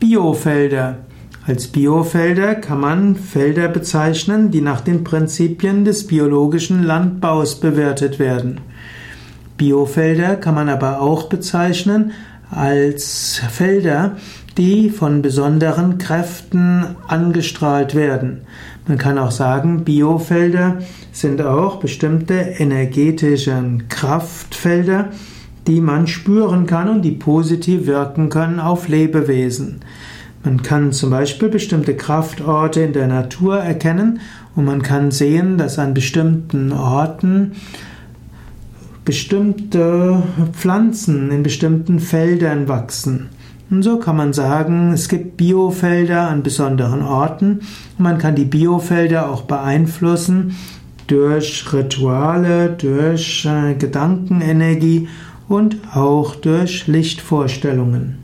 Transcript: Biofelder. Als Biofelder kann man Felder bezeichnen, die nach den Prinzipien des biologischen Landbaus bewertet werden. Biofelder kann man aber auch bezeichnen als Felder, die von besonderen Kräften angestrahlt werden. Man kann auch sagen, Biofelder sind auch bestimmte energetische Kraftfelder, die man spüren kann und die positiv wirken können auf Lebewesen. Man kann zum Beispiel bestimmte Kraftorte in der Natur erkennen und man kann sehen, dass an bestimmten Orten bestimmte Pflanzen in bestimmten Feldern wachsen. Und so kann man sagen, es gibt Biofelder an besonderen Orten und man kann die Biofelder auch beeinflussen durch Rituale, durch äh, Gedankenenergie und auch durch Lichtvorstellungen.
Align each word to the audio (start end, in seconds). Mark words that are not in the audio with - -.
Biofelder. 0.00 0.96
Als 1.46 1.68
Biofelder 1.68 2.54
kann 2.54 2.80
man 2.80 3.16
Felder 3.16 3.68
bezeichnen, 3.68 4.50
die 4.50 4.62
nach 4.62 4.80
den 4.80 5.04
Prinzipien 5.04 5.84
des 5.84 6.06
biologischen 6.06 6.82
Landbaus 6.82 7.60
bewertet 7.60 8.18
werden. 8.18 8.62
Biofelder 9.58 10.36
kann 10.36 10.54
man 10.54 10.70
aber 10.70 11.02
auch 11.02 11.24
bezeichnen 11.24 12.12
als 12.50 13.42
Felder, 13.50 14.16
die 14.56 14.88
von 14.88 15.20
besonderen 15.20 15.98
Kräften 15.98 16.96
angestrahlt 17.06 17.94
werden. 17.94 18.40
Man 18.88 18.96
kann 18.96 19.18
auch 19.18 19.30
sagen, 19.30 19.84
Biofelder 19.84 20.78
sind 21.12 21.42
auch 21.42 21.76
bestimmte 21.76 22.34
energetische 22.34 23.62
Kraftfelder, 23.90 25.10
die 25.70 25.80
man 25.80 26.08
spüren 26.08 26.66
kann 26.66 26.88
und 26.88 27.02
die 27.02 27.12
positiv 27.12 27.86
wirken 27.86 28.28
können 28.28 28.58
auf 28.58 28.88
Lebewesen. 28.88 29.76
Man 30.42 30.62
kann 30.62 30.92
zum 30.92 31.10
Beispiel 31.10 31.48
bestimmte 31.48 31.94
Kraftorte 31.94 32.80
in 32.80 32.92
der 32.92 33.06
Natur 33.06 33.58
erkennen 33.58 34.20
und 34.56 34.64
man 34.64 34.82
kann 34.82 35.12
sehen, 35.12 35.58
dass 35.58 35.78
an 35.78 35.94
bestimmten 35.94 36.72
Orten 36.72 37.52
bestimmte 39.04 40.24
Pflanzen 40.52 41.30
in 41.30 41.44
bestimmten 41.44 42.00
Feldern 42.00 42.66
wachsen. 42.66 43.28
Und 43.70 43.84
so 43.84 43.98
kann 43.98 44.16
man 44.16 44.32
sagen, 44.32 44.92
es 44.92 45.08
gibt 45.08 45.36
Biofelder 45.36 46.28
an 46.28 46.42
besonderen 46.42 47.02
Orten 47.02 47.60
und 47.96 48.02
man 48.02 48.18
kann 48.18 48.34
die 48.34 48.44
Biofelder 48.44 49.30
auch 49.30 49.42
beeinflussen 49.42 50.56
durch 51.06 51.72
Rituale, 51.72 52.70
durch 52.70 53.46
äh, 53.46 53.74
Gedankenenergie 53.74 55.08
und 55.50 55.78
auch 55.92 56.36
durch 56.36 56.86
Lichtvorstellungen. 56.86 58.18